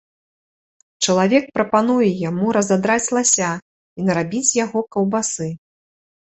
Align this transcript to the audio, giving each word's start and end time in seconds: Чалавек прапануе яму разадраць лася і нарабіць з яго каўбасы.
Чалавек 1.07 1.45
прапануе 1.57 2.09
яму 2.29 2.47
разадраць 2.59 3.11
лася 3.19 3.51
і 3.59 4.01
нарабіць 4.11 4.45
з 4.51 4.59
яго 4.65 4.79
каўбасы. 4.97 5.47